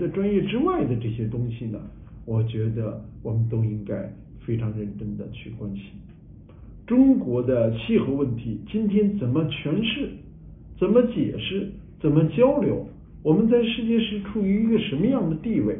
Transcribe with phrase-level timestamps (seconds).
[0.00, 1.78] 的专业之外的这些东西呢，
[2.24, 5.84] 我觉得我们都应该非常认真的去关心。
[6.86, 10.08] 中国的气候问题今天怎么诠释、
[10.76, 12.84] 怎么解释、怎么交流？
[13.22, 15.78] 我们在世界是处于一个什么样的地位？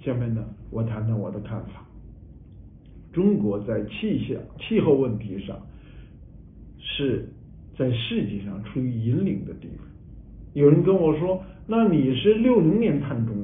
[0.00, 1.86] 下面呢，我谈谈我的看法。
[3.12, 5.56] 中国在气象、气候问题上
[6.78, 7.28] 是
[7.76, 9.78] 在世界上处于引领的地位。
[10.54, 13.41] 有人跟我说：“那你是六零年碳中，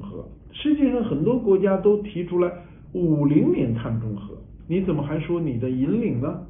[0.61, 2.53] 世界上很多国家都提出来
[2.93, 6.45] 五零年碳中和，你怎么还说你的引领呢？”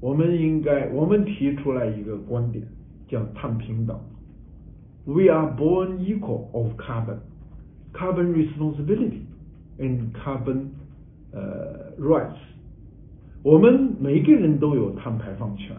[0.00, 2.64] 我们应该，我们提出来一个观点，
[3.08, 3.98] 叫碳平等。
[5.04, 7.18] We are born equal of carbon,
[7.92, 9.22] carbon responsibility
[9.78, 10.66] and carbon
[11.32, 12.38] 呃 rights。
[13.42, 15.76] 我们每个人都有碳排放权，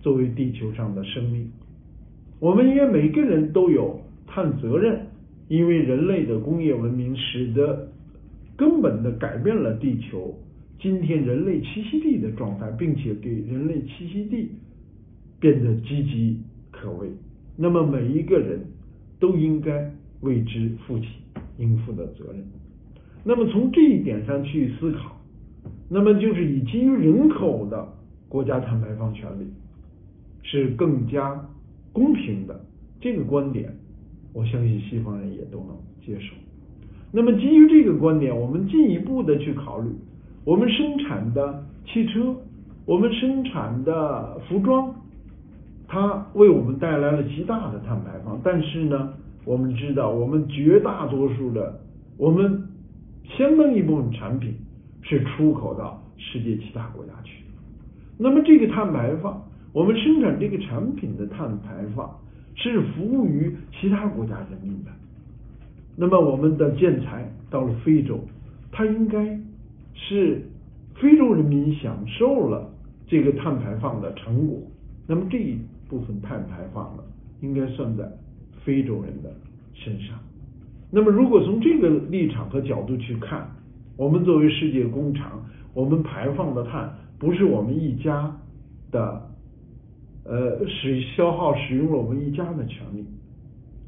[0.00, 1.50] 作为地球上的生命。
[2.40, 5.06] 我们也每个人都有碳责任，
[5.48, 7.90] 因为人类的工业文明使得
[8.56, 10.38] 根本的改变了地球
[10.78, 14.50] 今天人类栖息地的状态，并且给人类栖息地
[15.40, 16.36] 变得岌岌
[16.70, 17.08] 可危。
[17.56, 18.60] 那么每一个人
[19.18, 21.06] 都应该为之负起
[21.58, 22.44] 应负的责任。
[23.24, 25.20] 那么从这一点上去思考，
[25.88, 27.88] 那么就是以基于人口的
[28.28, 29.46] 国家碳排放权利
[30.42, 31.44] 是更加
[31.92, 32.64] 公平的
[33.00, 33.74] 这个观点，
[34.38, 36.32] 我相信西方人也都能接受。
[37.10, 39.90] 那么基于这个观点，我们进一步的去考虑，
[40.44, 42.36] 我们生产的汽车，
[42.86, 44.94] 我们生产的服装。
[45.88, 49.12] 它为我们带来了极大的碳排放，但是呢，
[49.44, 51.80] 我们知道，我们绝大多数的，
[52.16, 52.62] 我们
[53.24, 54.54] 相当一部分产品
[55.02, 57.42] 是出口到世界其他国家去。
[58.16, 62.14] 那么这个碳排放，我们生产这个产品的碳排放
[62.58, 64.90] 是服务于其他国家人民的。
[65.96, 68.20] 那么我们的建材到了非洲，
[68.70, 69.40] 它应该
[69.94, 70.42] 是
[70.94, 72.70] 非洲人民享受了
[73.06, 74.58] 这个碳排放的成果。
[75.06, 75.58] 那么这一。
[75.88, 77.02] 部分碳排放呢，
[77.40, 78.06] 应该算在
[78.62, 79.34] 非洲人的
[79.72, 80.18] 身上。
[80.90, 83.50] 那么，如果从这个立场和角度去看，
[83.96, 88.36] 我们作为世界工厂，我们排放的碳不是我们一家
[88.90, 89.30] 的，
[90.28, 93.04] 呃，使消耗使用了我们一家的权利，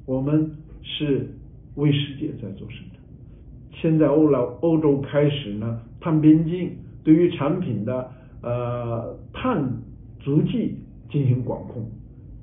[0.06, 0.50] 我们
[0.82, 1.28] 是
[1.74, 3.00] 为世界在做生产。
[3.72, 6.72] 现在欧老欧洲开始呢，碳边境
[7.04, 8.10] 对于产品的
[8.42, 9.62] 呃碳
[10.18, 10.76] 足迹。
[11.12, 11.90] 进行管控，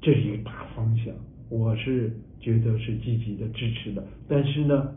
[0.01, 1.15] 这是一个大方向，
[1.47, 4.03] 我是觉得是积极的支持的。
[4.27, 4.91] 但是呢，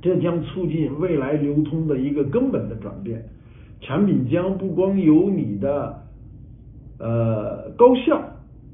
[0.00, 3.22] 这将促进未来流通的一个根本的转变，
[3.82, 6.02] 产品将不光由你的
[7.02, 8.22] 呃高效、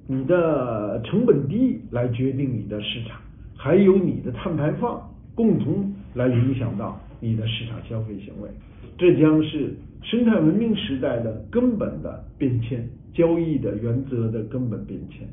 [0.07, 3.19] 你的成本低来决定你的市场，
[3.57, 5.03] 还有你的碳排放
[5.35, 8.51] 共同来影响到你的市场消费行为。
[8.99, 12.87] 这将是生态文明时代的根本的变迁。
[13.15, 15.27] 交易的原则的根本变迁，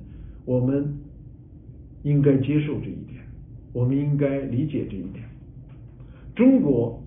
[0.44, 0.98] 我们
[2.02, 3.22] 应该接受这一点，
[3.74, 5.24] 我们应该理解这一点。
[6.36, 7.00] 中国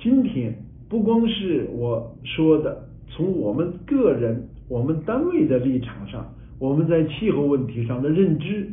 [0.00, 0.52] 今天
[0.88, 6.26] 不光是我说的，从我们个人、我们单位的立场上，
[6.58, 8.70] 我们在气候问题上的认知，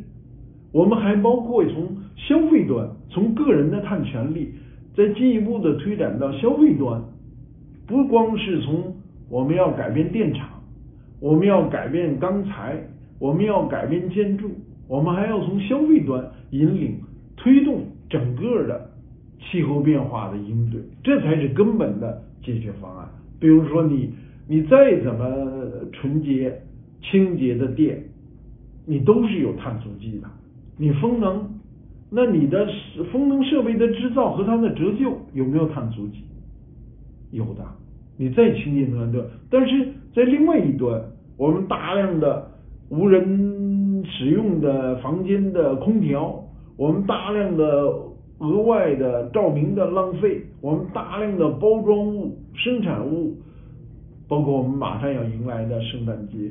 [0.72, 4.52] 我们还包括从消费端，从个人的碳权利，
[4.96, 7.02] 再进一步的推展到消费端，
[7.86, 8.94] 不光是从
[9.28, 10.48] 我们要改变电厂。
[11.20, 12.76] 我们要改变钢材，
[13.20, 14.50] 我们要改变建筑，
[14.88, 16.20] 我们还要从消费端
[16.50, 16.98] 引领
[17.36, 18.90] 推动整个的
[19.38, 23.08] 气候变化的应对，这才是根本的解决方案。
[23.38, 24.12] 比如说，你
[24.46, 25.26] 你再怎么
[25.92, 26.62] 纯洁
[27.00, 28.02] 清洁的电，
[28.86, 30.28] 你都是有碳足迹的。
[30.76, 31.48] 你风能，
[32.10, 32.66] 那你的
[33.12, 36.24] 风能设备的制造和它的折旧有没有碳足迹？
[37.30, 37.64] 有的。
[38.18, 41.02] 你再清洁能源，但是在另外一端，
[41.36, 42.46] 我们大量的
[42.90, 46.44] 无人使用的房间的空调，
[46.76, 47.64] 我们大量的
[48.38, 53.34] 额外的照明的浪费，我们大量的包装物、生产物，
[54.32, 56.50] 包括我们马上要迎来的圣诞节，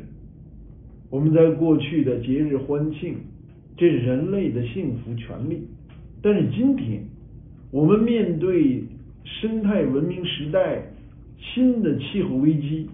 [1.10, 3.16] 我们在过去的节日欢庆，
[3.76, 5.68] 这是人类的幸福权利。
[6.22, 7.04] 但是今天，
[7.72, 8.84] 我们面对
[9.24, 10.84] 生态文明时代。
[11.56, 12.88] 新的气候危机，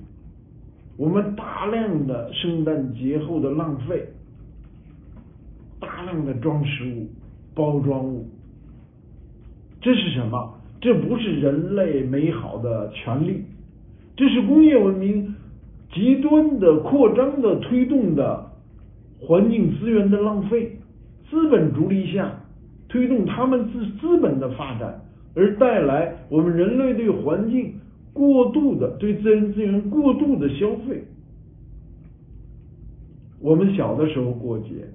[0.95, 4.07] 我们大量的圣诞节后的浪费，
[5.81, 7.09] 大量的装饰物、
[7.53, 8.25] 包装物，
[9.81, 10.61] 这是什么？
[10.79, 13.43] 这不是人类美好的权利，
[14.17, 15.35] 这是工业文明
[15.93, 18.51] 极端的扩张的推动的
[19.21, 20.73] 环境资源的浪费。
[21.29, 22.33] 资本逐利下，
[22.87, 25.01] 推动他们资资本的发展，
[25.35, 27.73] 而带来我们人类对环境
[28.13, 31.03] 过度的对自然资源过度的消费。
[33.39, 34.87] 我们小的时候过节，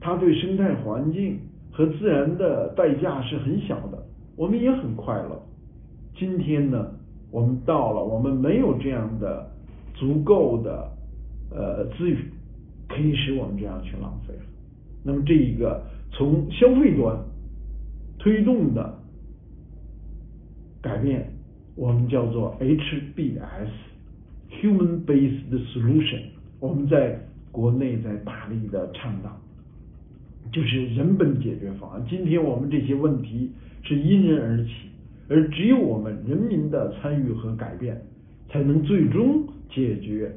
[0.00, 1.38] 它对生态环境
[1.72, 4.02] 和自然的代价是很小的，
[4.36, 5.42] 我们也很快乐。
[6.16, 6.92] 今天呢，
[7.32, 9.50] 我们到了，我们没有这样的
[9.94, 10.92] 足够的
[11.50, 12.16] 呃资源，
[12.88, 14.42] 可以使我们这样去浪费了。
[15.02, 15.82] 那么这一个
[16.12, 17.18] 从消费端
[18.18, 18.94] 推动的
[20.80, 21.32] 改变，
[21.74, 26.22] 我们叫做 HBS（Human-Based Solution），
[26.60, 27.18] 我们在
[27.50, 29.40] 国内在大力的倡导，
[30.52, 32.04] 就是人本解决方案。
[32.08, 33.50] 今天我们这些问题
[33.82, 34.91] 是因人而起，
[35.32, 37.98] 而只有我们人民的参与和改变，
[38.50, 40.30] 才能最终解决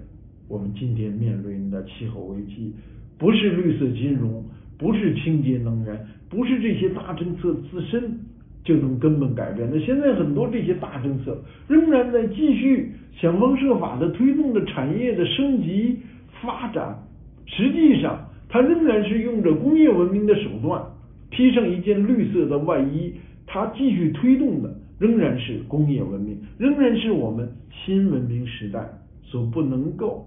[0.47, 2.74] 我们今天面临的气候危机。
[3.18, 4.42] 不是绿色金融，
[4.77, 6.00] 不是清洁能源，
[6.30, 8.18] 不是这些大政策自身
[8.63, 9.69] 就能根本改变。
[9.69, 15.97] 那现在很多这些大政策仍然在继续想方设法的推动着产业的升级
[16.42, 16.97] 发展。
[17.45, 20.81] 实际上，它仍然是用着工业文明的手段，
[21.30, 23.13] 披上一件绿色的外衣，
[23.45, 28.88] 它继续推动的仍然是工业文明，仍然是我们新文明时代
[29.24, 30.25] 所不能够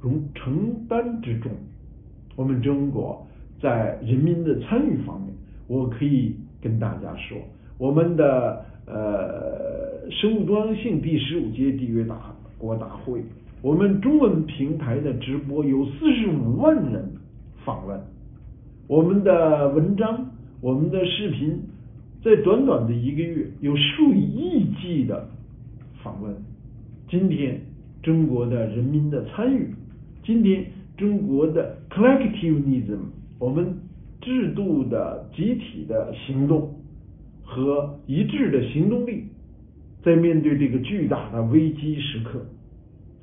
[0.00, 1.52] 容承担之重。
[2.34, 3.26] 我们中国
[3.60, 5.32] 在人民的参与方面，
[5.68, 7.38] 我可以跟大家说，
[7.78, 13.22] 我们的呃生物多样性第十五届缔约大国大会。
[13.60, 17.08] 我们中文平台的直播有四十五万人
[17.64, 18.00] 访问，
[18.88, 21.62] 我们的文章、我们的视频，
[22.22, 25.28] 在短短的一个月有数以亿计的
[26.02, 26.34] 访问。
[27.08, 27.60] 今天
[28.02, 29.74] 中国的人民的参与，
[30.24, 30.64] 今天
[30.96, 33.00] 中国的 collectivism，
[33.38, 33.76] 我们
[34.20, 36.72] 制度的集体的行动
[37.42, 39.24] 和一致的行动力，
[40.04, 42.40] 在面对这个巨大的危机时刻。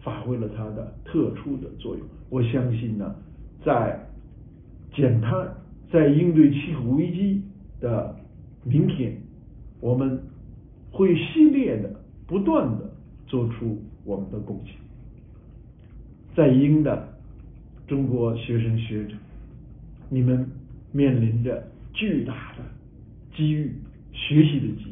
[0.01, 2.07] 发挥了它的特殊的作用。
[2.30, 3.13] 我相信呢，
[3.66, 4.00] 在
[4.96, 5.54] 减碳、
[5.92, 7.42] 在应对气候危机
[7.81, 8.16] 的
[8.69, 9.18] 明天，
[9.81, 10.21] 我们
[10.92, 12.94] 会系列的、不断的
[13.25, 14.75] 做出我们的贡献。
[16.36, 17.18] 在英的
[17.88, 19.16] 中国学生学者，
[20.07, 20.48] 你们
[20.92, 22.63] 面临着巨大的
[23.36, 23.74] 机遇、
[24.13, 24.88] 学习的机